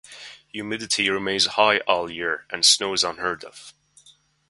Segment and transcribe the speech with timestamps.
[0.51, 3.75] Humidity remains high all year, and snow is unheard of.